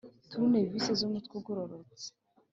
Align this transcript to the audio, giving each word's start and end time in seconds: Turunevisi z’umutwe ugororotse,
Turunevisi 0.29 0.91
z’umutwe 0.99 1.33
ugororotse, 1.39 2.07